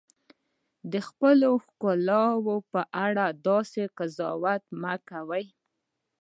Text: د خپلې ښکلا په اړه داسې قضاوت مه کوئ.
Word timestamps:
د 0.91 0.93
خپلې 1.07 1.49
ښکلا 1.65 2.23
په 2.71 2.81
اړه 3.05 3.25
داسې 3.47 3.81
قضاوت 3.97 4.63
مه 4.81 4.93
کوئ. 5.09 5.45